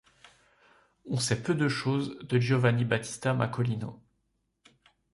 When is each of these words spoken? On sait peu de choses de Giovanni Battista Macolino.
On 1.05 1.17
sait 1.17 1.43
peu 1.43 1.53
de 1.53 1.69
choses 1.69 2.17
de 2.23 2.39
Giovanni 2.39 2.85
Battista 2.85 3.35
Macolino. 3.35 4.01